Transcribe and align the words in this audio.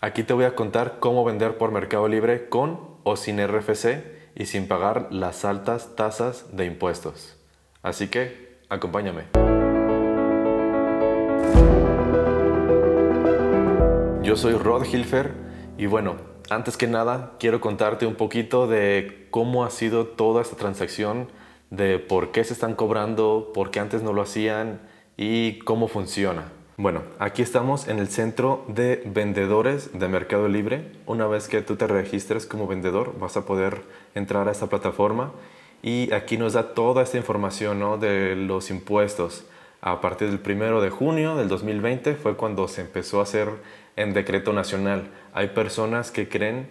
Aquí 0.00 0.22
te 0.22 0.32
voy 0.32 0.44
a 0.44 0.54
contar 0.54 1.00
cómo 1.00 1.24
vender 1.24 1.58
por 1.58 1.72
Mercado 1.72 2.06
Libre 2.06 2.48
con 2.48 2.98
o 3.02 3.16
sin 3.16 3.44
RFC 3.44 4.30
y 4.36 4.46
sin 4.46 4.68
pagar 4.68 5.08
las 5.10 5.44
altas 5.44 5.96
tasas 5.96 6.56
de 6.56 6.66
impuestos. 6.66 7.36
Así 7.82 8.06
que, 8.06 8.60
acompáñame. 8.68 9.24
Yo 14.22 14.36
soy 14.36 14.52
Rod 14.52 14.84
Hilfer 14.84 15.32
y 15.76 15.86
bueno, 15.86 16.14
antes 16.48 16.76
que 16.76 16.86
nada 16.86 17.32
quiero 17.40 17.60
contarte 17.60 18.06
un 18.06 18.14
poquito 18.14 18.68
de 18.68 19.26
cómo 19.32 19.64
ha 19.64 19.70
sido 19.70 20.06
toda 20.06 20.42
esta 20.42 20.54
transacción, 20.54 21.26
de 21.70 21.98
por 21.98 22.30
qué 22.30 22.44
se 22.44 22.52
están 22.52 22.76
cobrando, 22.76 23.50
por 23.52 23.72
qué 23.72 23.80
antes 23.80 24.04
no 24.04 24.12
lo 24.12 24.22
hacían 24.22 24.80
y 25.16 25.58
cómo 25.58 25.88
funciona. 25.88 26.52
Bueno, 26.80 27.02
aquí 27.18 27.42
estamos 27.42 27.88
en 27.88 27.98
el 27.98 28.06
centro 28.06 28.64
de 28.68 29.02
vendedores 29.04 29.98
de 29.98 30.06
Mercado 30.06 30.46
Libre. 30.46 30.92
Una 31.06 31.26
vez 31.26 31.48
que 31.48 31.60
tú 31.60 31.74
te 31.74 31.88
registres 31.88 32.46
como 32.46 32.68
vendedor, 32.68 33.18
vas 33.18 33.36
a 33.36 33.44
poder 33.44 33.82
entrar 34.14 34.46
a 34.46 34.52
esta 34.52 34.68
plataforma 34.68 35.32
y 35.82 36.12
aquí 36.12 36.36
nos 36.36 36.52
da 36.52 36.74
toda 36.74 37.02
esta 37.02 37.16
información 37.16 37.98
de 37.98 38.36
los 38.36 38.70
impuestos. 38.70 39.44
A 39.80 40.00
partir 40.00 40.30
del 40.30 40.56
1 40.56 40.80
de 40.80 40.90
junio 40.90 41.34
del 41.34 41.48
2020 41.48 42.14
fue 42.14 42.36
cuando 42.36 42.68
se 42.68 42.82
empezó 42.82 43.18
a 43.18 43.24
hacer 43.24 43.48
en 43.96 44.14
decreto 44.14 44.52
nacional. 44.52 45.10
Hay 45.34 45.48
personas 45.48 46.12
que 46.12 46.28
creen 46.28 46.70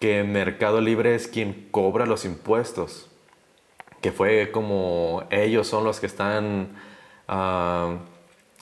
que 0.00 0.24
Mercado 0.24 0.80
Libre 0.80 1.14
es 1.14 1.28
quien 1.28 1.68
cobra 1.70 2.06
los 2.06 2.24
impuestos, 2.24 3.08
que 4.00 4.10
fue 4.10 4.50
como 4.50 5.22
ellos 5.30 5.68
son 5.68 5.84
los 5.84 6.00
que 6.00 6.06
están... 6.06 6.70
Ah, 7.28 7.98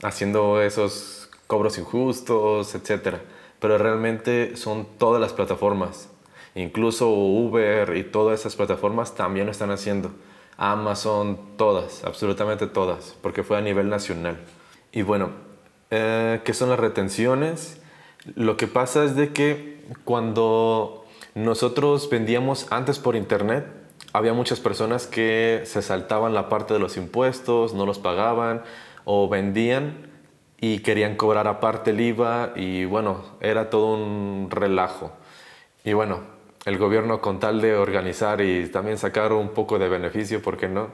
haciendo 0.03 0.61
esos 0.61 1.31
cobros 1.47 1.79
injustos, 1.79 2.75
etc. 2.75 3.17
Pero 3.61 3.79
realmente 3.79 4.57
son 4.57 4.87
todas 4.99 5.21
las 5.21 5.33
plataformas. 5.33 6.09
Incluso 6.55 7.09
Uber 7.09 7.97
y 7.97 8.05
todas 8.05 8.41
esas 8.41 8.57
plataformas 8.57 9.15
también 9.15 9.47
lo 9.47 9.53
están 9.53 9.71
haciendo. 9.71 10.11
Amazon, 10.59 11.39
todas, 11.57 12.05
absolutamente 12.05 12.67
todas, 12.67 13.17
porque 13.23 13.43
fue 13.43 13.57
a 13.57 13.63
nivel 13.63 13.89
nacional. 13.89 14.39
Y 14.93 15.03
bueno, 15.03 15.31
eh, 15.91 16.41
¿qué 16.45 16.53
son 16.53 16.69
las 16.69 16.79
retenciones? 16.79 17.81
Lo 18.35 18.57
que 18.57 18.67
pasa 18.67 19.05
es 19.05 19.17
de 19.17 19.33
que 19.33 19.83
cuando 20.05 21.07
nosotros 21.35 22.09
vendíamos 22.11 22.71
antes 22.71 22.99
por 22.99 23.17
internet, 23.17 23.67
había 24.13 24.35
muchas 24.35 24.61
personas 24.61 25.07
que 25.07 25.63
se 25.65 25.81
saltaban 25.81 26.35
la 26.35 26.49
parte 26.49 26.75
de 26.75 26.81
los 26.81 26.97
impuestos, 26.97 27.73
no 27.73 27.87
los 27.87 27.99
pagaban, 27.99 28.63
o 29.05 29.29
vendían 29.29 30.11
y 30.61 30.79
querían 30.79 31.17
cobrar 31.17 31.49
aparte 31.49 31.91
el 31.91 32.01
IVA 32.01 32.53
y 32.55 32.85
bueno, 32.85 33.25
era 33.41 33.69
todo 33.69 33.95
un 33.95 34.49
relajo. 34.51 35.13
Y 35.85 35.93
bueno, 35.93 36.21
el 36.65 36.79
gobierno 36.79 37.21
con 37.21 37.41
tal 37.41 37.61
de 37.61 37.75
organizar 37.75 38.41
y 38.41 38.69
también 38.69 38.97
sacar 38.97 39.33
un 39.33 39.49
poco 39.49 39.79
de 39.79 39.89
beneficio, 39.89 40.41
¿por 40.41 40.57
qué 40.57 40.69
no? 40.69 40.91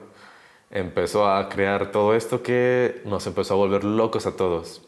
Empezó 0.70 1.28
a 1.28 1.48
crear 1.48 1.92
todo 1.92 2.14
esto 2.14 2.42
que 2.42 3.02
nos 3.04 3.26
empezó 3.26 3.54
a 3.54 3.56
volver 3.58 3.84
locos 3.84 4.26
a 4.26 4.36
todos. 4.36 4.82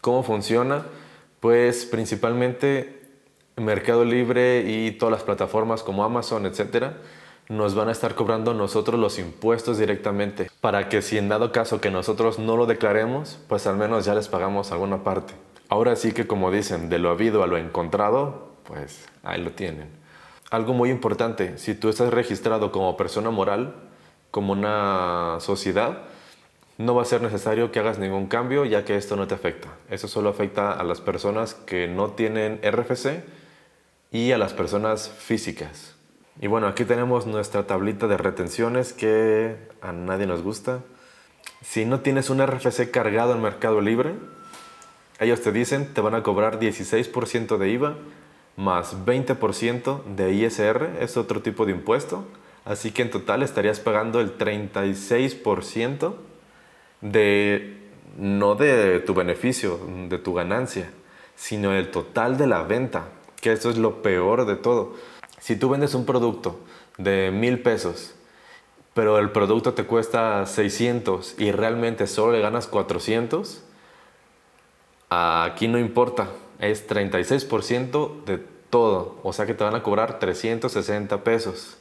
¿Cómo 0.00 0.22
funciona? 0.22 0.84
Pues 1.40 1.86
principalmente 1.86 3.00
Mercado 3.56 4.04
Libre 4.04 4.64
y 4.66 4.92
todas 4.92 5.12
las 5.12 5.22
plataformas 5.22 5.82
como 5.82 6.04
Amazon, 6.04 6.44
etcétera, 6.44 6.98
nos 7.48 7.74
van 7.74 7.88
a 7.88 7.92
estar 7.92 8.14
cobrando 8.14 8.54
nosotros 8.54 8.98
los 8.98 9.18
impuestos 9.18 9.78
directamente, 9.78 10.50
para 10.60 10.88
que 10.88 11.02
si 11.02 11.18
en 11.18 11.28
dado 11.28 11.52
caso 11.52 11.80
que 11.80 11.90
nosotros 11.90 12.38
no 12.38 12.56
lo 12.56 12.66
declaremos, 12.66 13.38
pues 13.48 13.66
al 13.66 13.76
menos 13.76 14.04
ya 14.04 14.14
les 14.14 14.28
pagamos 14.28 14.72
alguna 14.72 15.04
parte. 15.04 15.34
Ahora 15.68 15.96
sí 15.96 16.12
que 16.12 16.26
como 16.26 16.50
dicen, 16.50 16.88
de 16.88 16.98
lo 16.98 17.10
habido 17.10 17.42
a 17.42 17.46
lo 17.46 17.58
encontrado, 17.58 18.48
pues 18.64 19.06
ahí 19.22 19.42
lo 19.42 19.52
tienen. 19.52 19.88
Algo 20.50 20.72
muy 20.72 20.90
importante, 20.90 21.58
si 21.58 21.74
tú 21.74 21.88
estás 21.88 22.12
registrado 22.12 22.70
como 22.72 22.96
persona 22.96 23.30
moral, 23.30 23.74
como 24.30 24.52
una 24.52 25.36
sociedad, 25.40 26.02
no 26.78 26.94
va 26.94 27.02
a 27.02 27.06
ser 27.06 27.22
necesario 27.22 27.70
que 27.70 27.78
hagas 27.78 27.98
ningún 27.98 28.26
cambio 28.26 28.64
ya 28.64 28.84
que 28.84 28.96
esto 28.96 29.16
no 29.16 29.26
te 29.26 29.34
afecta. 29.34 29.68
Eso 29.90 30.08
solo 30.08 30.30
afecta 30.30 30.72
a 30.72 30.82
las 30.84 31.00
personas 31.00 31.54
que 31.54 31.86
no 31.86 32.10
tienen 32.10 32.60
RFC 32.62 33.22
y 34.10 34.32
a 34.32 34.38
las 34.38 34.52
personas 34.52 35.08
físicas. 35.08 35.93
Y 36.40 36.48
bueno, 36.48 36.66
aquí 36.66 36.84
tenemos 36.84 37.26
nuestra 37.26 37.66
tablita 37.66 38.08
de 38.08 38.16
retenciones 38.16 38.92
que 38.92 39.56
a 39.80 39.92
nadie 39.92 40.26
nos 40.26 40.42
gusta. 40.42 40.80
Si 41.62 41.84
no 41.84 42.00
tienes 42.00 42.28
un 42.28 42.44
RFC 42.44 42.90
cargado 42.90 43.34
en 43.34 43.42
Mercado 43.42 43.80
Libre, 43.80 44.14
ellos 45.20 45.42
te 45.42 45.52
dicen 45.52 45.94
te 45.94 46.00
van 46.00 46.14
a 46.14 46.22
cobrar 46.22 46.58
16% 46.58 47.56
de 47.56 47.68
IVA 47.70 47.96
más 48.56 49.04
20% 49.04 50.04
de 50.04 50.32
ISR, 50.32 50.98
es 51.00 51.16
otro 51.16 51.42
tipo 51.42 51.66
de 51.66 51.72
impuesto. 51.72 52.24
Así 52.64 52.92
que 52.92 53.02
en 53.02 53.10
total 53.10 53.42
estarías 53.42 53.80
pagando 53.80 54.20
el 54.20 54.38
36% 54.38 56.14
de 57.00 57.78
no 58.16 58.54
de 58.54 59.00
tu 59.00 59.12
beneficio, 59.14 59.78
de 60.08 60.18
tu 60.18 60.34
ganancia, 60.34 60.88
sino 61.34 61.72
el 61.72 61.90
total 61.90 62.38
de 62.38 62.46
la 62.46 62.62
venta, 62.62 63.08
que 63.40 63.52
eso 63.52 63.70
es 63.70 63.76
lo 63.76 64.02
peor 64.02 64.46
de 64.46 64.56
todo 64.56 64.94
si 65.44 65.56
tú 65.56 65.68
vendes 65.68 65.92
un 65.94 66.06
producto 66.06 66.58
de 66.96 67.30
mil 67.30 67.60
pesos, 67.60 68.14
pero 68.94 69.18
el 69.18 69.30
producto 69.30 69.74
te 69.74 69.84
cuesta 69.84 70.46
600 70.46 71.34
y 71.36 71.52
realmente 71.52 72.06
solo 72.06 72.32
le 72.32 72.40
ganas 72.40 72.66
400, 72.66 73.62
aquí 75.10 75.68
no 75.68 75.78
importa, 75.78 76.28
es 76.60 76.88
36% 76.88 78.24
de 78.24 78.38
todo, 78.70 79.18
o 79.22 79.34
sea 79.34 79.44
que 79.44 79.52
te 79.52 79.64
van 79.64 79.74
a 79.74 79.82
cobrar 79.82 80.18
360 80.18 81.22
pesos. 81.24 81.76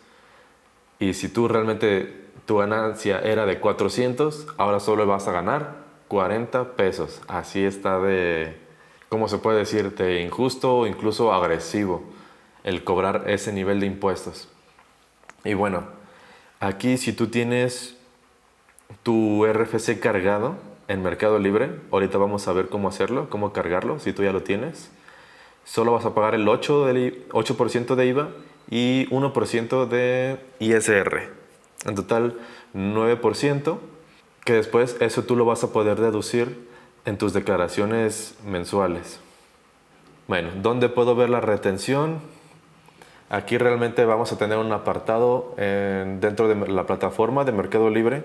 Y 0.99 1.13
si 1.13 1.29
tú 1.29 1.47
realmente 1.47 2.25
tu 2.45 2.57
ganancia 2.57 3.21
era 3.21 3.45
de 3.45 3.61
400, 3.61 4.45
ahora 4.57 4.81
solo 4.81 5.07
vas 5.07 5.29
a 5.29 5.31
ganar 5.31 5.77
40 6.09 6.75
pesos. 6.75 7.21
Así 7.29 7.63
está 7.63 7.97
de, 7.99 8.57
¿cómo 9.07 9.29
se 9.29 9.37
puede 9.37 9.59
decir? 9.59 9.95
De 9.95 10.21
injusto 10.21 10.79
o 10.79 10.85
incluso 10.85 11.31
agresivo 11.31 12.03
el 12.63 12.83
cobrar 12.83 13.23
ese 13.27 13.51
nivel 13.51 13.79
de 13.79 13.87
impuestos. 13.87 14.49
Y 15.43 15.53
bueno, 15.53 15.83
aquí 16.59 16.97
si 16.97 17.13
tú 17.13 17.27
tienes 17.27 17.97
tu 19.03 19.45
RFC 19.45 19.99
cargado 19.99 20.55
en 20.87 21.03
Mercado 21.03 21.39
Libre, 21.39 21.71
ahorita 21.91 22.17
vamos 22.17 22.47
a 22.47 22.53
ver 22.53 22.69
cómo 22.69 22.87
hacerlo, 22.87 23.29
cómo 23.29 23.53
cargarlo, 23.53 23.99
si 23.99 24.13
tú 24.13 24.23
ya 24.23 24.31
lo 24.31 24.43
tienes, 24.43 24.91
solo 25.65 25.91
vas 25.93 26.05
a 26.05 26.13
pagar 26.13 26.35
el 26.35 26.45
8%, 26.45 27.25
8 27.31 27.95
de 27.95 28.05
IVA 28.05 28.29
y 28.69 29.07
1% 29.09 29.87
de 29.87 30.39
ISR. 30.59 31.29
En 31.85 31.95
total 31.95 32.39
9%, 32.73 33.77
que 34.45 34.53
después 34.53 34.97
eso 34.99 35.23
tú 35.23 35.35
lo 35.35 35.45
vas 35.45 35.63
a 35.63 35.73
poder 35.73 35.99
deducir 35.99 36.67
en 37.05 37.17
tus 37.17 37.33
declaraciones 37.33 38.35
mensuales. 38.45 39.19
Bueno, 40.27 40.49
¿dónde 40.61 40.87
puedo 40.87 41.15
ver 41.15 41.29
la 41.29 41.41
retención? 41.41 42.21
Aquí 43.33 43.57
realmente 43.57 44.05
vamos 44.05 44.31
a 44.31 44.37
tener 44.37 44.59
un 44.59 44.71
apartado 44.73 45.55
dentro 45.57 46.47
de 46.47 46.67
la 46.67 46.85
plataforma 46.85 47.43
de 47.43 47.51
Mercado 47.51 47.89
Libre 47.89 48.23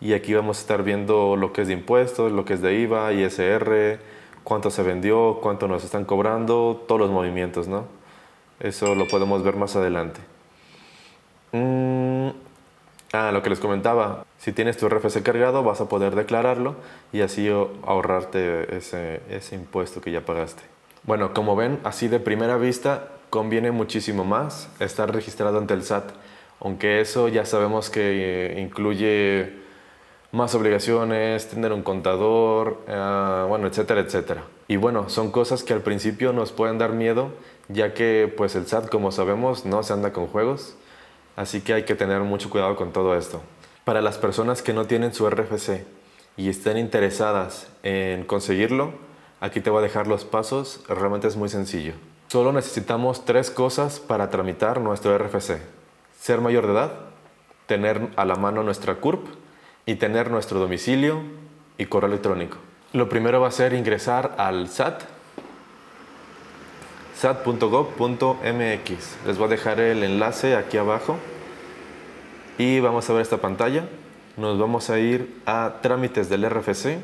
y 0.00 0.14
aquí 0.14 0.32
vamos 0.32 0.56
a 0.56 0.60
estar 0.62 0.82
viendo 0.82 1.36
lo 1.36 1.52
que 1.52 1.60
es 1.60 1.68
de 1.68 1.74
impuestos, 1.74 2.32
lo 2.32 2.46
que 2.46 2.54
es 2.54 2.62
de 2.62 2.72
IVA, 2.72 3.12
ISR, 3.12 3.98
cuánto 4.44 4.70
se 4.70 4.82
vendió, 4.82 5.40
cuánto 5.42 5.68
nos 5.68 5.84
están 5.84 6.06
cobrando, 6.06 6.82
todos 6.88 6.98
los 6.98 7.10
movimientos, 7.10 7.68
¿no? 7.68 7.84
Eso 8.58 8.94
lo 8.94 9.06
podemos 9.06 9.42
ver 9.42 9.56
más 9.56 9.76
adelante. 9.76 10.22
Mm, 11.52 12.28
ah, 13.12 13.32
lo 13.32 13.42
que 13.42 13.50
les 13.50 13.60
comentaba, 13.60 14.24
si 14.38 14.52
tienes 14.52 14.78
tu 14.78 14.88
RFC 14.88 15.22
cargado 15.22 15.64
vas 15.64 15.82
a 15.82 15.88
poder 15.90 16.14
declararlo 16.14 16.76
y 17.12 17.20
así 17.20 17.50
ahorrarte 17.50 18.74
ese, 18.74 19.20
ese 19.28 19.54
impuesto 19.54 20.00
que 20.00 20.12
ya 20.12 20.22
pagaste. 20.22 20.62
Bueno, 21.02 21.34
como 21.34 21.56
ven, 21.56 21.78
así 21.84 22.08
de 22.08 22.20
primera 22.20 22.56
vista 22.56 23.10
conviene 23.30 23.70
muchísimo 23.70 24.24
más 24.24 24.68
estar 24.80 25.12
registrado 25.12 25.58
ante 25.58 25.74
el 25.74 25.82
SAT, 25.82 26.10
aunque 26.60 27.00
eso 27.00 27.28
ya 27.28 27.44
sabemos 27.44 27.90
que 27.90 28.00
eh, 28.56 28.60
incluye 28.60 29.52
más 30.32 30.54
obligaciones, 30.54 31.48
tener 31.48 31.72
un 31.72 31.82
contador, 31.82 32.82
eh, 32.88 33.44
bueno, 33.48 33.66
etcétera, 33.66 34.00
etcétera. 34.00 34.42
Y 34.68 34.76
bueno, 34.76 35.08
son 35.08 35.30
cosas 35.30 35.62
que 35.62 35.72
al 35.72 35.82
principio 35.82 36.32
nos 36.32 36.52
pueden 36.52 36.78
dar 36.78 36.92
miedo, 36.92 37.30
ya 37.68 37.94
que 37.94 38.32
pues 38.36 38.54
el 38.54 38.66
SAT, 38.66 38.88
como 38.88 39.12
sabemos, 39.12 39.64
no 39.64 39.82
se 39.82 39.92
anda 39.92 40.12
con 40.12 40.26
juegos, 40.26 40.76
así 41.36 41.60
que 41.60 41.74
hay 41.74 41.84
que 41.84 41.94
tener 41.94 42.20
mucho 42.22 42.50
cuidado 42.50 42.76
con 42.76 42.92
todo 42.92 43.16
esto. 43.16 43.42
Para 43.84 44.02
las 44.02 44.18
personas 44.18 44.62
que 44.62 44.72
no 44.72 44.86
tienen 44.86 45.14
su 45.14 45.28
RFC 45.28 45.84
y 46.36 46.48
estén 46.48 46.76
interesadas 46.76 47.68
en 47.82 48.24
conseguirlo, 48.24 48.92
aquí 49.40 49.60
te 49.60 49.70
voy 49.70 49.78
a 49.80 49.82
dejar 49.82 50.06
los 50.06 50.24
pasos, 50.24 50.82
realmente 50.88 51.28
es 51.28 51.36
muy 51.36 51.48
sencillo. 51.48 51.94
Solo 52.28 52.52
necesitamos 52.52 53.24
tres 53.24 53.50
cosas 53.50 54.00
para 54.00 54.30
tramitar 54.30 54.80
nuestro 54.80 55.16
RFC. 55.16 55.58
Ser 56.20 56.40
mayor 56.40 56.66
de 56.66 56.72
edad, 56.72 56.92
tener 57.66 58.08
a 58.16 58.24
la 58.24 58.34
mano 58.34 58.62
nuestra 58.64 58.96
CURP 58.96 59.26
y 59.86 59.94
tener 59.94 60.30
nuestro 60.30 60.58
domicilio 60.58 61.22
y 61.78 61.86
correo 61.86 62.08
electrónico. 62.08 62.58
Lo 62.92 63.08
primero 63.08 63.40
va 63.40 63.48
a 63.48 63.52
ser 63.52 63.74
ingresar 63.74 64.34
al 64.38 64.68
SAT. 64.68 65.02
sat.gov.mx. 67.16 68.38
Les 69.26 69.38
voy 69.38 69.46
a 69.46 69.50
dejar 69.50 69.80
el 69.80 70.02
enlace 70.02 70.56
aquí 70.56 70.78
abajo 70.78 71.16
y 72.58 72.80
vamos 72.80 73.08
a 73.08 73.12
ver 73.12 73.22
esta 73.22 73.38
pantalla. 73.38 73.84
Nos 74.36 74.58
vamos 74.58 74.90
a 74.90 74.98
ir 74.98 75.40
a 75.46 75.76
trámites 75.80 76.28
del 76.28 76.48
RFC 76.50 76.98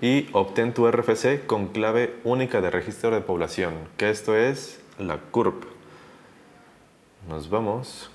y 0.00 0.28
obtén 0.32 0.72
tu 0.74 0.88
RFC 0.88 1.46
con 1.46 1.68
clave 1.68 2.16
única 2.24 2.60
de 2.60 2.70
registro 2.70 3.10
de 3.10 3.20
población, 3.20 3.74
que 3.96 4.10
esto 4.10 4.36
es 4.36 4.80
la 4.98 5.18
CURP. 5.18 5.64
Nos 7.28 7.50
vamos. 7.50 8.10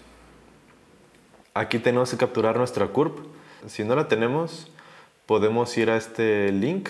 Aquí 1.54 1.80
tenemos 1.80 2.10
que 2.12 2.18
capturar 2.18 2.58
nuestra 2.58 2.88
CURP. 2.88 3.20
Si 3.68 3.84
no 3.84 3.96
la 3.96 4.08
tenemos, 4.08 4.72
podemos 5.26 5.78
ir 5.78 5.90
a 5.90 5.98
este 5.98 6.52
link 6.52 6.90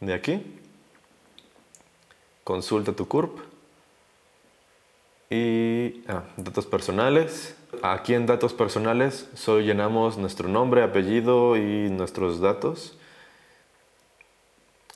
de 0.00 0.14
aquí. 0.14 0.58
Consulta 2.42 2.92
tu 2.92 3.06
CURP. 3.06 3.38
Y 5.30 6.02
ah, 6.08 6.24
datos 6.36 6.66
personales. 6.66 7.56
Aquí 7.82 8.14
en 8.14 8.26
datos 8.26 8.52
personales 8.52 9.28
solo 9.34 9.60
llenamos 9.60 10.18
nuestro 10.18 10.48
nombre, 10.48 10.82
apellido 10.82 11.56
y 11.56 11.88
nuestros 11.88 12.40
datos 12.40 12.96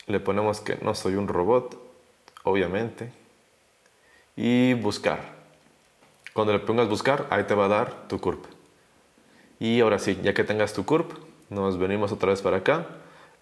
le 0.08 0.20
ponemos 0.20 0.60
que 0.60 0.76
no 0.82 0.94
soy 0.94 1.14
un 1.14 1.28
robot, 1.28 1.78
obviamente, 2.44 3.12
y 4.36 4.74
buscar. 4.74 5.36
Cuando 6.32 6.52
le 6.52 6.60
pongas 6.60 6.88
buscar, 6.88 7.26
ahí 7.30 7.44
te 7.44 7.54
va 7.54 7.66
a 7.66 7.68
dar 7.68 8.08
tu 8.08 8.20
CURP. 8.20 8.44
Y 9.60 9.80
ahora 9.80 9.98
sí, 9.98 10.18
ya 10.22 10.34
que 10.34 10.44
tengas 10.44 10.72
tu 10.72 10.84
CURP, 10.84 11.12
nos 11.50 11.78
venimos 11.78 12.12
otra 12.12 12.30
vez 12.30 12.42
para 12.42 12.58
acá, 12.58 12.86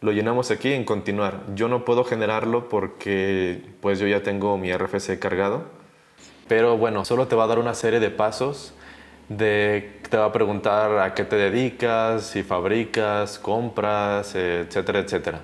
lo 0.00 0.12
llenamos 0.12 0.50
aquí 0.50 0.72
en 0.72 0.84
continuar. 0.84 1.42
Yo 1.54 1.68
no 1.68 1.84
puedo 1.84 2.04
generarlo 2.04 2.68
porque 2.68 3.62
pues 3.80 3.98
yo 3.98 4.06
ya 4.06 4.22
tengo 4.22 4.56
mi 4.58 4.72
RFC 4.72 5.18
cargado, 5.18 5.64
pero 6.48 6.76
bueno, 6.76 7.04
solo 7.04 7.26
te 7.28 7.36
va 7.36 7.44
a 7.44 7.46
dar 7.46 7.58
una 7.58 7.74
serie 7.74 8.00
de 8.00 8.10
pasos 8.10 8.74
de 9.28 10.00
te 10.08 10.16
va 10.16 10.26
a 10.26 10.32
preguntar 10.32 10.98
a 10.98 11.14
qué 11.14 11.24
te 11.24 11.36
dedicas, 11.36 12.24
si 12.24 12.42
fabricas, 12.42 13.38
compras, 13.38 14.34
etcétera, 14.34 15.00
etcétera. 15.00 15.40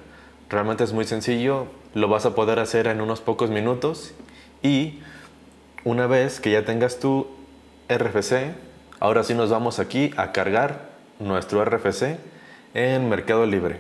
Realmente 0.53 0.85
es 0.85 0.93
muy 0.93 1.07
sencillo, 1.07 1.67
lo 1.95 2.09
vas 2.09 2.27
a 2.27 2.35
poder 2.35 2.59
hacer 2.59 2.87
en 2.87 3.01
unos 3.01 3.23
pocos 3.23 3.49
minutos 3.49 4.13
y 4.63 5.01
una 5.83 6.07
vez 6.07 6.41
que 6.41 6.51
ya 6.53 6.67
tengas 6.67 6.99
tu 6.99 7.27
RFC, 7.89 8.53
ahora 9.01 9.23
sí 9.25 9.33
nos 9.33 9.49
vamos 9.49 9.79
aquí 9.79 10.11
a 10.19 10.31
cargar 10.33 10.91
nuestro 11.19 11.65
RFC 11.65 12.19
en 12.75 13.09
Mercado 13.09 13.47
Libre. 13.47 13.79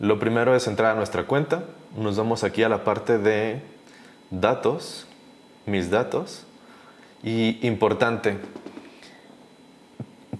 Lo 0.00 0.18
primero 0.18 0.56
es 0.56 0.66
entrar 0.66 0.92
a 0.92 0.94
nuestra 0.94 1.24
cuenta, 1.24 1.64
nos 1.98 2.16
vamos 2.16 2.44
aquí 2.44 2.62
a 2.62 2.70
la 2.70 2.82
parte 2.82 3.18
de 3.18 3.60
datos, 4.30 5.06
mis 5.66 5.90
datos 5.90 6.46
y 7.22 7.58
importante, 7.66 8.38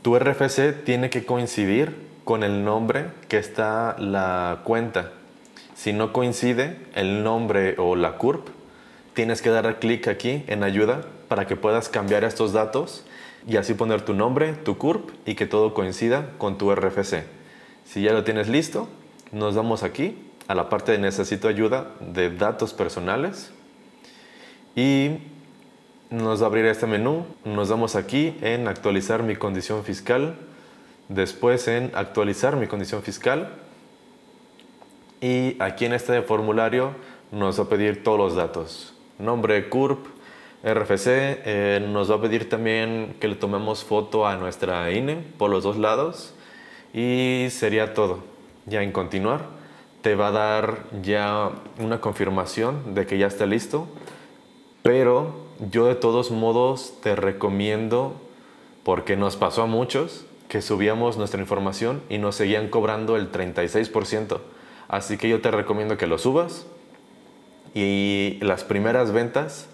tu 0.01 0.19
RFC 0.19 0.85
tiene 0.87 1.11
que 1.11 1.27
coincidir 1.27 2.09
con 2.25 2.45
el 2.45 2.65
nombre 2.65 3.09
que 3.29 3.37
está 3.37 3.95
la 3.99 4.61
cuenta. 4.65 5.13
Si 5.77 5.93
no 5.93 6.15
coincide 6.15 6.79
el 6.95 7.23
nombre 7.23 7.75
o 7.77 7.97
la 7.97 8.17
CURP, 8.17 8.49
tienes 9.13 9.43
que 9.43 9.51
dar 9.51 9.79
clic 9.79 10.09
aquí 10.09 10.43
en 10.47 10.65
ayuda 10.65 11.03
para 11.29 11.47
que 11.47 11.55
puedas 11.55 11.91
cambiar 11.91 12.25
estos 12.25 12.55
datos 12.55 13.05
y 13.47 13.59
así 13.59 13.75
poner 13.75 14.01
tu 14.01 14.15
nombre, 14.15 14.55
tu 14.55 14.79
CURP 14.79 15.11
y 15.27 15.35
que 15.35 15.47
todo 15.47 15.75
coincida 15.75 16.31
con 16.39 16.57
tu 16.57 16.75
RFC. 16.75 17.25
Si 17.85 18.01
ya 18.01 18.13
lo 18.13 18.25
tienes 18.25 18.49
listo, 18.49 18.89
nos 19.33 19.55
vamos 19.55 19.83
aquí 19.83 20.17
a 20.49 20.55
la 20.55 20.71
parte 20.71 20.93
de 20.93 20.99
necesito 20.99 21.47
ayuda 21.47 21.91
de 22.01 22.31
datos 22.31 22.73
personales 22.73 23.51
y 24.75 25.19
nos 26.09 26.41
va 26.41 26.47
a 26.47 26.49
abrir 26.49 26.65
este 26.65 26.87
menú. 26.87 27.27
Nos 27.45 27.69
damos 27.69 27.97
aquí 27.97 28.35
en 28.41 28.67
actualizar 28.67 29.23
mi 29.23 29.37
condición 29.37 29.85
fiscal, 29.85 30.37
después 31.11 31.69
en 31.69 31.91
actualizar 31.95 32.57
mi 32.57 32.67
condición 32.67 33.03
fiscal 33.03 33.66
y 35.21 35.57
aquí 35.61 35.85
en 35.85 35.93
este 35.93 36.23
formulario 36.23 36.93
nos 37.33 37.59
va 37.59 37.65
a 37.65 37.69
pedir 37.69 38.03
todos 38.03 38.19
los 38.19 38.35
datos. 38.35 38.95
Nombre, 39.19 39.69
CURP, 39.69 40.07
RFC, 40.65 41.07
eh, 41.09 41.87
nos 41.89 42.11
va 42.11 42.17
a 42.17 42.21
pedir 42.21 42.49
también 42.49 43.17
que 43.21 43.29
le 43.29 43.37
tomemos 43.37 43.85
foto 43.85 44.27
a 44.27 44.37
nuestra 44.37 44.91
INE 44.91 45.17
por 45.39 45.51
los 45.51 45.65
dos 45.65 45.77
lados 45.77 46.35
y 46.93 47.47
sería 47.51 47.95
todo. 47.95 48.21
Ya 48.67 48.83
en 48.83 48.93
continuar 48.93 49.57
te 50.07 50.15
va 50.15 50.29
a 50.29 50.31
dar 50.31 50.85
ya 51.03 51.51
una 51.81 52.01
confirmación 52.01 52.95
de 52.95 53.07
que 53.07 53.19
ya 53.19 53.27
está 53.27 53.45
listo, 53.45 53.89
pero 54.83 55.35
yo 55.71 55.87
de 55.87 55.97
todos 55.97 56.31
modos 56.31 56.95
te 57.03 57.17
recomiendo, 57.17 58.15
porque 58.85 59.17
nos 59.17 59.35
pasó 59.37 59.63
a 59.63 59.67
muchos, 59.67 60.25
que 60.49 60.63
subíamos 60.63 61.17
nuestra 61.17 61.41
información 61.41 62.03
y 62.09 62.19
nos 62.19 62.37
seguían 62.37 62.69
cobrando 62.69 63.17
el 63.17 63.33
36%. 63.33 64.39
Así 64.89 65.17
que 65.17 65.29
yo 65.29 65.41
te 65.41 65.51
recomiendo 65.51 65.97
que 65.97 66.07
lo 66.07 66.19
subas 66.19 66.67
y 67.75 68.39
las 68.41 68.65
primeras 68.65 69.13
ventas 69.13 69.69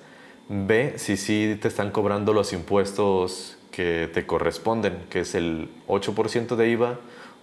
ve 0.49 0.95
si 0.97 1.17
sí 1.17 1.57
te 1.61 1.69
están 1.69 1.91
cobrando 1.91 2.33
los 2.33 2.53
impuestos 2.53 3.59
que 3.71 4.11
te 4.13 4.27
corresponden, 4.27 5.05
que 5.11 5.21
es 5.21 5.35
el 5.35 5.69
8% 5.89 6.57
de 6.57 6.69
IVA, 6.69 6.99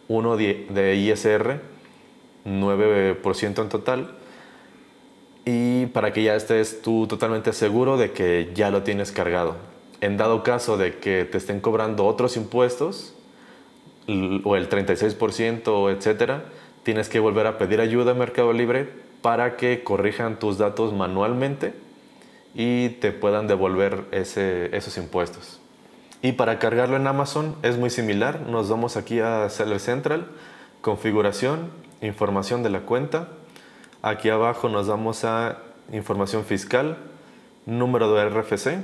1 0.08 0.38
de 0.38 0.96
ISR, 0.96 1.62
9% 2.46 3.62
en 3.62 3.70
total. 3.70 4.16
Y 5.46 5.88
para 5.88 6.14
que 6.14 6.24
ya 6.24 6.36
estés 6.36 6.82
tú 6.82 7.08
totalmente 7.08 7.54
seguro 7.54 7.98
de 7.98 8.12
que 8.12 8.52
ya 8.54 8.70
lo 8.70 8.84
tienes 8.84 9.12
cargado. 9.12 9.56
En 10.02 10.18
dado 10.18 10.44
caso 10.44 10.78
de 10.78 10.98
que 10.98 11.26
te 11.26 11.38
estén 11.38 11.60
cobrando 11.60 12.06
otros 12.06 12.38
impuestos, 12.38 13.16
o 14.08 14.56
el 14.56 14.70
36%, 14.70 15.92
etcétera, 15.92 16.46
tienes 16.84 17.10
que 17.10 17.20
volver 17.20 17.48
a 17.48 17.58
pedir 17.58 17.82
ayuda 17.82 18.12
a 18.12 18.16
Mercado 18.16 18.54
Libre 18.54 18.90
para 19.22 19.58
que 19.58 19.84
corrijan 19.84 20.40
tus 20.40 20.58
datos 20.58 20.94
manualmente 20.94 21.74
y 22.56 22.90
te 22.90 23.12
puedan 23.12 23.48
devolver 23.48 24.06
esos 24.12 24.98
impuestos. 24.98 25.60
Y 26.22 26.34
para 26.34 26.60
cargarlo 26.60 26.98
en 26.98 27.08
Amazon 27.08 27.56
es 27.64 27.78
muy 27.78 27.90
similar. 27.90 28.42
Nos 28.42 28.70
vamos 28.70 28.98
aquí 28.98 29.20
a 29.20 29.50
Seller 29.50 29.80
Central, 29.80 30.28
configuración, 30.82 31.70
información 32.02 32.64
de 32.64 32.70
la 32.70 32.82
cuenta. 32.82 33.30
Aquí 34.02 34.30
abajo 34.30 34.68
nos 34.70 34.88
vamos 34.88 35.24
a 35.24 35.60
información 35.94 36.44
fiscal, 36.44 36.98
número 37.66 38.14
de 38.14 38.30
RFC. 38.30 38.80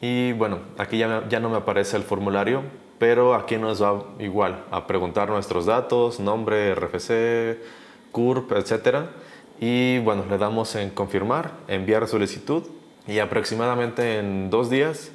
Y 0.00 0.32
bueno, 0.32 0.60
aquí 0.78 0.98
ya, 0.98 1.28
ya 1.28 1.40
no 1.40 1.50
me 1.50 1.58
aparece 1.58 1.96
el 1.96 2.02
formulario, 2.02 2.62
pero 3.00 3.34
aquí 3.34 3.56
nos 3.56 3.82
va 3.82 4.04
igual 4.18 4.62
a 4.70 4.86
preguntar 4.86 5.30
nuestros 5.30 5.64
datos, 5.64 6.20
nombre, 6.20 6.74
RFC, 6.74 7.58
CURP, 8.12 8.52
etc. 8.52 9.06
Y 9.58 10.00
bueno, 10.00 10.26
le 10.28 10.36
damos 10.36 10.74
en 10.74 10.90
confirmar, 10.90 11.52
enviar 11.66 12.06
solicitud 12.06 12.62
y 13.08 13.20
aproximadamente 13.20 14.18
en 14.18 14.50
dos 14.50 14.68
días 14.68 15.12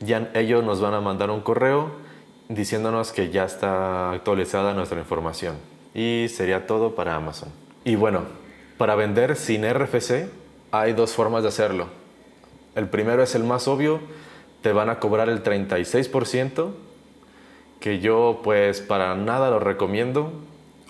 ya 0.00 0.30
ellos 0.32 0.64
nos 0.64 0.80
van 0.80 0.94
a 0.94 1.02
mandar 1.02 1.30
un 1.30 1.42
correo 1.42 1.90
diciéndonos 2.48 3.12
que 3.12 3.28
ya 3.28 3.44
está 3.44 4.10
actualizada 4.12 4.72
nuestra 4.72 4.98
información. 4.98 5.56
Y 5.94 6.28
sería 6.30 6.66
todo 6.66 6.94
para 6.94 7.14
Amazon. 7.14 7.50
Y 7.84 7.96
bueno, 7.96 8.22
para 8.78 8.94
vender 8.94 9.36
sin 9.36 9.70
RFC 9.70 10.30
hay 10.70 10.94
dos 10.94 11.12
formas 11.12 11.42
de 11.42 11.50
hacerlo. 11.50 11.88
El 12.74 12.88
primero 12.88 13.22
es 13.22 13.34
el 13.34 13.44
más 13.44 13.68
obvio, 13.68 14.00
te 14.62 14.72
van 14.72 14.88
a 14.88 14.98
cobrar 14.98 15.28
el 15.28 15.42
36% 15.42 16.87
que 17.80 18.00
yo 18.00 18.40
pues 18.42 18.80
para 18.80 19.14
nada 19.14 19.50
lo 19.50 19.60
recomiendo. 19.60 20.32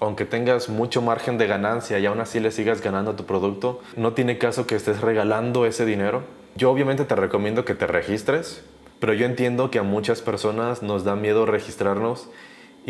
Aunque 0.00 0.24
tengas 0.24 0.68
mucho 0.68 1.02
margen 1.02 1.38
de 1.38 1.48
ganancia 1.48 1.98
y 1.98 2.06
aún 2.06 2.20
así 2.20 2.38
le 2.38 2.52
sigas 2.52 2.80
ganando 2.82 3.12
a 3.12 3.16
tu 3.16 3.26
producto, 3.26 3.80
no 3.96 4.12
tiene 4.12 4.38
caso 4.38 4.66
que 4.66 4.76
estés 4.76 5.00
regalando 5.00 5.66
ese 5.66 5.84
dinero. 5.84 6.22
Yo 6.54 6.70
obviamente 6.70 7.04
te 7.04 7.16
recomiendo 7.16 7.64
que 7.64 7.74
te 7.74 7.88
registres, 7.88 8.64
pero 9.00 9.12
yo 9.12 9.26
entiendo 9.26 9.70
que 9.70 9.80
a 9.80 9.82
muchas 9.82 10.22
personas 10.22 10.82
nos 10.82 11.02
da 11.02 11.16
miedo 11.16 11.46
registrarnos 11.46 12.28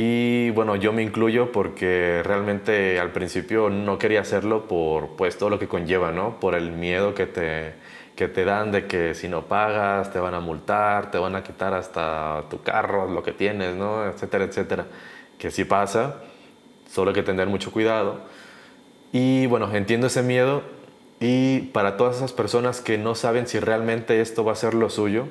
y 0.00 0.50
bueno, 0.50 0.76
yo 0.76 0.92
me 0.92 1.02
incluyo 1.02 1.50
porque 1.50 2.22
realmente 2.24 3.00
al 3.00 3.10
principio 3.10 3.68
no 3.68 3.98
quería 3.98 4.20
hacerlo 4.20 4.68
por 4.68 5.16
pues 5.16 5.38
todo 5.38 5.50
lo 5.50 5.58
que 5.58 5.66
conlleva, 5.66 6.12
¿no? 6.12 6.38
Por 6.38 6.54
el 6.54 6.70
miedo 6.70 7.14
que 7.14 7.26
te, 7.26 7.72
que 8.18 8.26
te 8.26 8.44
dan 8.44 8.72
de 8.72 8.88
que 8.88 9.14
si 9.14 9.28
no 9.28 9.42
pagas 9.42 10.12
te 10.12 10.18
van 10.18 10.34
a 10.34 10.40
multar, 10.40 11.12
te 11.12 11.18
van 11.18 11.36
a 11.36 11.44
quitar 11.44 11.72
hasta 11.72 12.42
tu 12.50 12.60
carro, 12.64 13.08
lo 13.08 13.22
que 13.22 13.30
tienes, 13.30 13.76
¿no? 13.76 14.04
etcétera, 14.06 14.42
etcétera. 14.42 14.86
Que 15.38 15.52
sí 15.52 15.64
pasa, 15.64 16.16
solo 16.90 17.10
hay 17.10 17.14
que 17.14 17.22
tener 17.22 17.46
mucho 17.46 17.70
cuidado. 17.70 18.18
Y 19.12 19.46
bueno, 19.46 19.72
entiendo 19.72 20.08
ese 20.08 20.24
miedo 20.24 20.62
y 21.20 21.60
para 21.72 21.96
todas 21.96 22.16
esas 22.16 22.32
personas 22.32 22.80
que 22.80 22.98
no 22.98 23.14
saben 23.14 23.46
si 23.46 23.60
realmente 23.60 24.20
esto 24.20 24.44
va 24.44 24.50
a 24.50 24.56
ser 24.56 24.74
lo 24.74 24.90
suyo, 24.90 25.28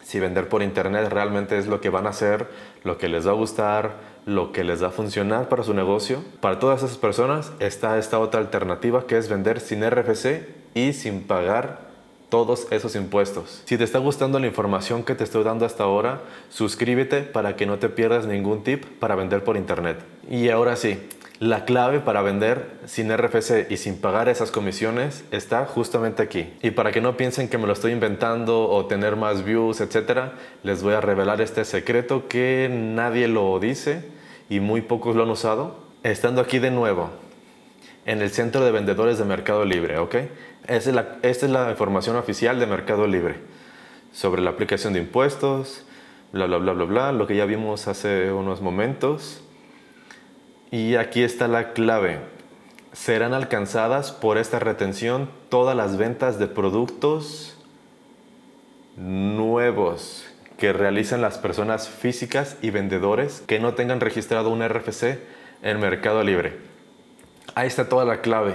si 0.00 0.20
vender 0.20 0.48
por 0.48 0.62
internet 0.62 1.08
realmente 1.10 1.58
es 1.58 1.66
lo 1.66 1.80
que 1.80 1.90
van 1.90 2.06
a 2.06 2.10
hacer, 2.10 2.46
lo 2.84 2.96
que 2.96 3.08
les 3.08 3.26
va 3.26 3.32
a 3.32 3.34
gustar, 3.34 3.94
lo 4.24 4.52
que 4.52 4.62
les 4.62 4.80
va 4.80 4.86
a 4.86 4.92
funcionar 4.92 5.48
para 5.48 5.64
su 5.64 5.74
negocio, 5.74 6.22
para 6.40 6.60
todas 6.60 6.84
esas 6.84 6.96
personas 6.96 7.50
está 7.58 7.98
esta 7.98 8.20
otra 8.20 8.38
alternativa 8.38 9.04
que 9.08 9.18
es 9.18 9.28
vender 9.28 9.58
sin 9.58 9.82
RFC 9.82 10.46
y 10.74 10.92
sin 10.92 11.26
pagar 11.26 11.87
todos 12.28 12.66
esos 12.70 12.94
impuestos. 12.94 13.62
Si 13.64 13.78
te 13.78 13.84
está 13.84 13.98
gustando 13.98 14.38
la 14.38 14.46
información 14.46 15.02
que 15.02 15.14
te 15.14 15.24
estoy 15.24 15.44
dando 15.44 15.64
hasta 15.64 15.84
ahora, 15.84 16.20
suscríbete 16.50 17.22
para 17.22 17.56
que 17.56 17.66
no 17.66 17.78
te 17.78 17.88
pierdas 17.88 18.26
ningún 18.26 18.62
tip 18.62 18.84
para 18.98 19.14
vender 19.14 19.44
por 19.44 19.56
internet. 19.56 19.98
Y 20.30 20.50
ahora 20.50 20.76
sí, 20.76 20.98
la 21.40 21.64
clave 21.64 22.00
para 22.00 22.20
vender 22.20 22.78
sin 22.86 23.16
RFC 23.16 23.70
y 23.70 23.76
sin 23.76 24.00
pagar 24.00 24.28
esas 24.28 24.50
comisiones 24.50 25.24
está 25.30 25.64
justamente 25.66 26.20
aquí. 26.20 26.52
Y 26.62 26.72
para 26.72 26.90
que 26.90 27.00
no 27.00 27.16
piensen 27.16 27.48
que 27.48 27.58
me 27.58 27.66
lo 27.68 27.74
estoy 27.74 27.92
inventando 27.92 28.68
o 28.68 28.86
tener 28.86 29.14
más 29.14 29.44
views, 29.44 29.80
etc., 29.80 30.32
les 30.64 30.82
voy 30.82 30.94
a 30.94 31.00
revelar 31.00 31.40
este 31.40 31.64
secreto 31.64 32.26
que 32.26 32.68
nadie 32.70 33.28
lo 33.28 33.58
dice 33.60 34.02
y 34.50 34.58
muy 34.58 34.82
pocos 34.82 35.14
lo 35.14 35.22
han 35.22 35.30
usado. 35.30 35.76
Estando 36.02 36.40
aquí 36.40 36.58
de 36.58 36.72
nuevo, 36.72 37.10
en 38.04 38.22
el 38.22 38.30
centro 38.30 38.64
de 38.64 38.72
vendedores 38.72 39.18
de 39.18 39.24
Mercado 39.24 39.64
Libre, 39.64 39.98
¿ok? 39.98 40.16
Esta 40.68 40.90
es 41.22 41.42
la, 41.50 41.70
información 41.70 42.16
oficial 42.16 42.60
de 42.60 42.66
Mercado 42.66 43.06
Libre 43.06 43.36
sobre 44.12 44.42
la 44.42 44.50
aplicación 44.50 44.92
de 44.92 44.98
impuestos, 44.98 45.82
bla, 46.30 46.44
bla, 46.44 46.58
bla, 46.58 46.74
bla, 46.74 46.84
bla, 46.84 47.12
lo 47.12 47.26
que 47.26 47.36
ya 47.36 47.46
vimos 47.46 47.88
hace 47.88 48.32
unos 48.32 48.60
momentos 48.60 49.40
y 50.70 50.96
aquí 50.96 51.22
está 51.22 51.48
la 51.48 51.72
clave. 51.72 52.20
Serán 52.92 53.32
alcanzadas 53.32 54.12
por 54.12 54.36
esta 54.36 54.58
retención 54.58 55.30
todas 55.48 55.74
las 55.74 55.96
ventas 55.96 56.38
de 56.38 56.48
productos 56.48 57.56
nuevos 58.98 60.26
que 60.58 60.74
realizan 60.74 61.22
las 61.22 61.38
personas 61.38 61.88
físicas 61.88 62.58
y 62.60 62.68
vendedores 62.68 63.42
que 63.46 63.58
no 63.58 63.72
tengan 63.72 64.00
registrado 64.00 64.50
un 64.50 64.62
RFC 64.62 65.18
en 65.62 65.80
Mercado 65.80 66.22
Libre. 66.22 66.58
Ahí 67.54 67.68
está 67.68 67.88
toda 67.88 68.04
la 68.04 68.20
clave. 68.20 68.54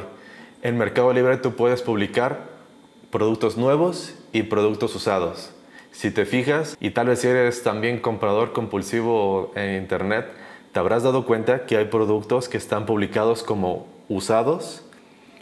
En 0.63 0.77
Mercado 0.77 1.11
Libre 1.11 1.35
tú 1.35 1.55
puedes 1.57 1.81
publicar 1.81 2.45
productos 3.11 3.57
nuevos 3.57 4.15
y 4.31 4.43
productos 4.43 4.95
usados. 4.95 5.51
Si 5.91 6.09
te 6.09 6.25
fijas, 6.25 6.77
y 6.79 6.91
tal 6.91 7.07
vez 7.07 7.19
si 7.19 7.27
eres 7.27 7.63
también 7.63 7.99
comprador 7.99 8.53
compulsivo 8.53 9.51
en 9.55 9.75
Internet, 9.75 10.25
te 10.71 10.79
habrás 10.79 11.03
dado 11.03 11.25
cuenta 11.25 11.65
que 11.65 11.75
hay 11.75 11.83
productos 11.87 12.47
que 12.47 12.55
están 12.55 12.85
publicados 12.85 13.43
como 13.43 13.87
usados, 14.07 14.85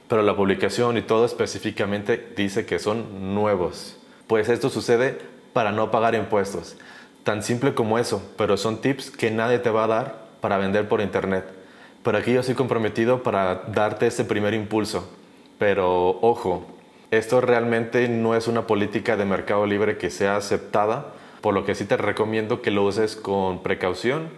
pero 0.08 0.24
la 0.24 0.36
publicación 0.36 0.98
y 0.98 1.04
todo 1.04 1.24
específicamente 1.24 2.34
dice 2.36 2.66
que 2.66 2.80
son 2.80 3.36
nuevos. 3.36 4.00
Pues 4.26 4.50
esto 4.50 4.72
sucede 4.72 5.20
para 5.54 5.72
no 5.72 5.92
pagar 5.92 6.16
impuestos. 6.16 6.78
Tan 7.24 7.44
simple 7.44 7.76
como 7.76 8.00
eso, 8.00 8.24
pero 8.40 8.58
son 8.58 8.82
tips 8.82 9.12
que 9.12 9.30
nadie 9.30 9.60
te 9.60 9.70
va 9.70 9.84
a 9.84 9.88
dar 9.88 10.26
para 10.42 10.58
vender 10.58 10.90
por 10.90 11.00
internet. 11.00 11.61
Pero 12.04 12.18
aquí 12.18 12.34
yo 12.34 12.40
estoy 12.40 12.56
comprometido 12.56 13.24
para 13.24 13.64
darte 13.68 14.08
ese 14.08 14.26
primer 14.26 14.54
impulso. 14.54 15.10
Pero 15.58 16.20
ojo, 16.22 16.66
esto 17.12 17.42
realmente 17.42 18.08
no 18.08 18.36
es 18.36 18.48
una 18.48 18.68
política 18.68 19.18
de 19.18 19.26
mercado 19.26 19.66
libre 19.66 19.98
que 19.98 20.10
sea 20.10 20.36
aceptada, 20.36 21.14
por 21.42 21.54
lo 21.54 21.66
que 21.66 21.76
sí 21.76 21.86
te 21.86 21.98
recomiendo 21.98 22.62
que 22.62 22.72
lo 22.72 22.84
uses 22.84 23.16
con 23.16 23.62
precaución 23.64 24.30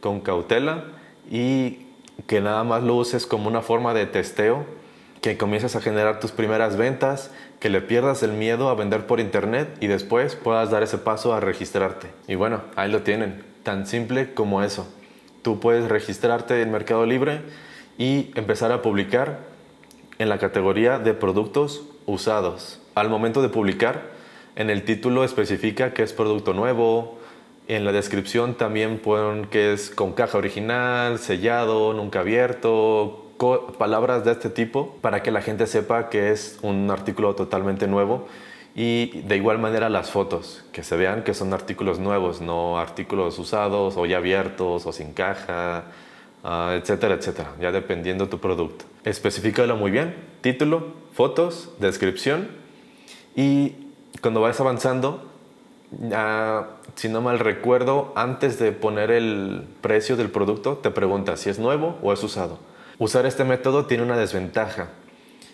con 0.00 0.20
cautela 0.20 0.84
y 1.30 1.86
que 2.26 2.40
nada 2.40 2.64
más 2.64 2.82
lo 2.82 2.96
uses 2.96 3.26
como 3.26 3.48
una 3.48 3.62
forma 3.62 3.94
de 3.94 4.06
testeo, 4.06 4.64
que 5.20 5.36
comiences 5.36 5.76
a 5.76 5.80
generar 5.80 6.20
tus 6.20 6.32
primeras 6.32 6.76
ventas, 6.76 7.30
que 7.60 7.68
le 7.68 7.82
pierdas 7.82 8.22
el 8.22 8.32
miedo 8.32 8.70
a 8.70 8.74
vender 8.74 9.06
por 9.06 9.20
internet 9.20 9.68
y 9.80 9.86
después 9.86 10.34
puedas 10.34 10.70
dar 10.70 10.82
ese 10.82 10.98
paso 10.98 11.34
a 11.34 11.40
registrarte. 11.40 12.08
Y 12.26 12.34
bueno, 12.34 12.62
ahí 12.76 12.90
lo 12.90 13.02
tienen, 13.02 13.44
tan 13.62 13.86
simple 13.86 14.32
como 14.32 14.62
eso. 14.62 14.88
Tú 15.42 15.58
puedes 15.60 15.88
registrarte 15.88 16.60
en 16.60 16.70
Mercado 16.70 17.06
Libre 17.06 17.40
y 17.96 18.30
empezar 18.34 18.72
a 18.72 18.82
publicar 18.82 19.40
en 20.18 20.28
la 20.28 20.38
categoría 20.38 20.98
de 20.98 21.14
productos 21.14 21.82
usados. 22.06 22.80
Al 22.94 23.08
momento 23.08 23.40
de 23.40 23.48
publicar, 23.48 24.10
en 24.56 24.68
el 24.68 24.84
título 24.84 25.24
especifica 25.24 25.94
que 25.94 26.02
es 26.02 26.12
producto 26.12 26.52
nuevo, 26.52 27.18
en 27.68 27.84
la 27.84 27.92
descripción 27.92 28.54
también 28.54 28.98
ponen 28.98 29.46
que 29.46 29.72
es 29.72 29.90
con 29.90 30.12
caja 30.12 30.36
original, 30.36 31.18
sellado, 31.18 31.94
nunca 31.94 32.20
abierto, 32.20 33.30
palabras 33.78 34.24
de 34.24 34.32
este 34.32 34.50
tipo 34.50 34.96
para 35.00 35.22
que 35.22 35.30
la 35.30 35.40
gente 35.40 35.66
sepa 35.66 36.10
que 36.10 36.30
es 36.30 36.58
un 36.62 36.90
artículo 36.90 37.34
totalmente 37.34 37.86
nuevo 37.86 38.26
y 38.74 39.22
de 39.22 39.36
igual 39.36 39.58
manera 39.58 39.88
las 39.88 40.10
fotos, 40.10 40.64
que 40.72 40.82
se 40.82 40.96
vean 40.96 41.24
que 41.24 41.34
son 41.34 41.52
artículos 41.52 41.98
nuevos, 41.98 42.40
no 42.40 42.78
artículos 42.78 43.38
usados 43.38 43.96
o 43.96 44.06
ya 44.06 44.18
abiertos 44.18 44.86
o 44.86 44.92
sin 44.92 45.12
caja, 45.12 45.84
uh, 46.44 46.70
etcétera, 46.72 47.14
etcétera, 47.14 47.50
ya 47.60 47.72
dependiendo 47.72 48.28
tu 48.28 48.38
producto. 48.38 48.84
Especifícalo 49.04 49.76
muy 49.76 49.90
bien, 49.90 50.14
título, 50.40 50.94
fotos, 51.12 51.70
descripción 51.78 52.48
y 53.34 53.74
cuando 54.20 54.40
vayas 54.40 54.60
avanzando 54.60 55.30
si 56.94 57.08
no 57.08 57.20
mal 57.20 57.38
recuerdo, 57.40 58.12
antes 58.14 58.58
de 58.58 58.72
poner 58.72 59.10
el 59.10 59.64
precio 59.80 60.16
del 60.16 60.30
producto, 60.30 60.76
te 60.76 60.90
pregunta 60.90 61.36
si 61.36 61.50
es 61.50 61.58
nuevo 61.58 61.98
o 62.02 62.12
es 62.12 62.22
usado. 62.22 62.58
Usar 62.98 63.26
este 63.26 63.44
método 63.44 63.86
tiene 63.86 64.04
una 64.04 64.16
desventaja. 64.16 64.90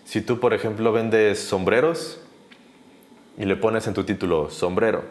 Si 0.05 0.21
tú, 0.21 0.39
por 0.39 0.53
ejemplo, 0.53 0.93
vendes 0.93 1.41
sombreros 1.41 2.21
y 3.39 3.45
le 3.45 3.57
pones 3.57 3.87
en 3.87 3.95
tu 3.95 4.05
título 4.05 4.51
sombrero, 4.51 5.03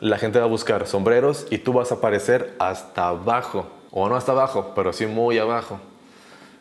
la 0.00 0.18
gente 0.18 0.38
va 0.38 0.44
a 0.44 0.48
buscar 0.48 0.86
sombreros 0.86 1.46
y 1.50 1.58
tú 1.58 1.72
vas 1.72 1.90
a 1.90 1.96
aparecer 1.96 2.54
hasta 2.58 3.08
abajo, 3.08 3.66
o 3.90 4.08
no 4.08 4.16
hasta 4.16 4.32
abajo, 4.32 4.72
pero 4.74 4.92
sí 4.92 5.06
muy 5.06 5.38
abajo. 5.38 5.80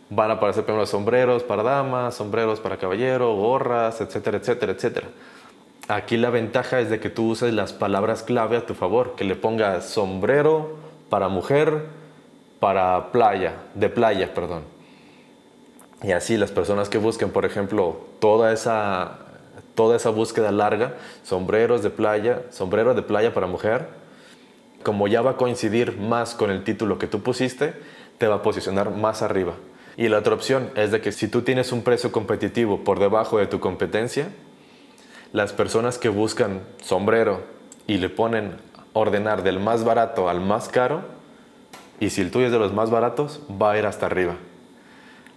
Van 0.10 0.29
a 0.29 0.36
aparecer 0.36 0.63
primero 0.63 0.86
sombreros 0.86 1.43
para 1.43 1.63
damas, 1.63 2.15
sombreros 2.15 2.60
para 2.60 2.77
caballero, 2.77 3.36
gorras, 3.36 4.00
etcétera, 4.00 4.38
etcétera, 4.38 4.72
etcétera. 4.72 5.07
Aquí 5.88 6.17
la 6.17 6.29
ventaja 6.29 6.79
es 6.79 6.89
de 6.89 7.00
que 7.00 7.10
tú 7.10 7.29
uses 7.29 7.53
las 7.53 7.74
palabras 7.74 8.24
clave 8.24 8.57
a 8.57 8.65
tu 8.65 8.74
favor, 8.74 9.15
que 9.15 9.24
le 9.24 9.36
pongas 9.36 9.86
sombrero 9.86 10.77
para 11.10 11.27
mujer, 11.27 11.86
para 12.60 13.12
playa, 13.12 13.53
de 13.74 13.89
playa, 13.89 14.34
perdón. 14.34 14.63
Y 16.01 16.12
así 16.12 16.38
las 16.38 16.51
personas 16.51 16.89
que 16.89 16.98
busquen, 16.98 17.31
por 17.31 17.45
ejemplo, 17.45 17.98
toda 18.19 18.51
esa, 18.53 19.19
toda 19.75 19.98
esa 19.98 20.10
búsqueda 20.10 20.51
larga, 20.51 20.96
sombreros 21.24 21.84
de 21.84 21.89
playa, 21.89 22.44
sombrero 22.50 22.94
de 22.94 23.01
playa 23.01 23.34
para 23.34 23.48
mujer, 23.48 23.88
como 24.84 25.08
ya 25.08 25.22
va 25.22 25.32
a 25.32 25.38
coincidir 25.38 25.98
más 25.98 26.36
con 26.36 26.51
el 26.51 26.63
título 26.63 26.98
que 26.98 27.08
tú 27.08 27.22
pusiste, 27.22 27.74
te 28.17 28.27
va 28.27 28.36
a 28.36 28.41
posicionar 28.41 28.91
más 28.91 29.22
arriba. 29.22 29.53
Y 29.98 30.10
la 30.10 30.20
otra 30.20 30.34
opción 30.34 30.70
es 30.75 30.91
de 30.91 31.01
que 31.01 31.12
si 31.12 31.27
tú 31.27 31.41
tienes 31.41 31.72
un 31.72 31.84
precio 31.84 32.12
competitivo 32.12 32.84
por 32.84 33.00
debajo 33.00 33.38
de 33.38 33.48
tu 33.48 33.60
competencia, 33.60 34.29
las 35.32 35.53
personas 35.53 35.98
que 35.98 36.10
buscan 36.10 36.62
sombrero 36.82 37.44
y 37.88 37.98
le 37.98 38.10
ponen 38.10 38.58
ordenar 38.94 39.44
del 39.44 39.60
más 39.60 39.84
barato 39.84 40.29
al 40.29 40.39
más 40.39 40.70
caro, 40.70 41.01
y 42.00 42.10
si 42.10 42.22
el 42.22 42.32
tuyo 42.32 42.48
es 42.48 42.51
de 42.51 42.60
los 42.60 42.74
más 42.74 42.89
baratos, 42.89 43.41
va 43.50 43.72
a 43.72 43.77
ir 43.77 43.86
hasta 43.86 44.05
arriba. 44.05 44.36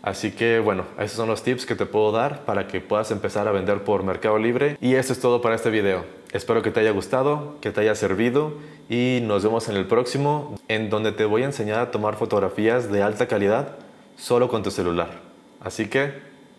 Así 0.02 0.31
que 0.31 0.61
bueno, 0.61 0.85
esos 0.99 1.17
son 1.17 1.28
los 1.28 1.43
tips 1.43 1.67
que 1.67 1.75
te 1.75 1.87
puedo 1.87 2.12
dar 2.12 2.45
para 2.45 2.67
que 2.67 2.81
puedas 2.81 3.11
empezar 3.11 3.49
a 3.49 3.52
vender 3.52 3.85
por 3.85 4.02
Mercado 4.05 4.38
Libre. 4.38 4.76
Y 4.81 4.95
eso 4.95 5.12
es 5.12 5.21
todo 5.21 5.40
para 5.40 5.55
este 5.55 5.71
video. 5.71 6.05
Espero 6.33 6.62
que 6.62 6.71
te 6.71 6.81
haya 6.81 6.90
gustado, 6.90 7.57
que 7.61 7.71
te 7.71 7.81
haya 7.81 7.95
servido 7.95 8.55
y 8.88 9.21
nos 9.23 9.43
vemos 9.43 9.69
en 9.69 9.76
el 9.76 9.87
próximo 9.87 10.57
en 10.69 10.90
donde 10.90 11.12
te 11.12 11.25
voy 11.25 11.43
a 11.43 11.47
enseñar 11.47 11.81
a 11.81 11.90
tomar 11.90 12.17
fotografías 12.17 12.90
de 12.90 13.02
alta 13.02 13.26
calidad 13.26 13.76
solo 14.17 14.49
con 14.49 14.62
tu 14.62 14.71
celular. 14.71 15.21
Así 15.61 15.88
que 15.88 16.12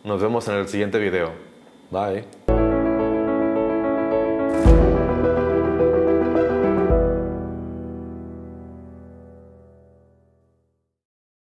nos 0.04 0.22
vemos 0.22 0.48
en 0.48 0.56
el 0.56 0.68
siguiente 0.68 1.00
video. 1.00 1.32
Bye. 1.92 2.59